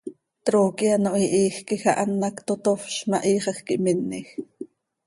Trooqui 0.45 0.87
ano 0.95 1.11
hihiij 1.21 1.57
quij 1.67 1.83
ah 1.91 2.01
an 2.03 2.11
hac 2.25 2.37
totofz 2.47 2.97
ma, 3.09 3.17
hiixaj 3.25 3.59
quih 3.65 3.81
minej. 3.85 4.27